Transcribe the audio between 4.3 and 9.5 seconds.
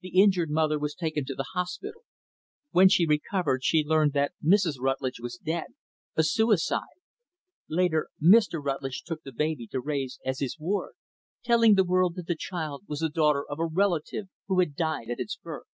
Mrs. Rutlidge was dead a suicide. Later, Mr. Rutlidge took the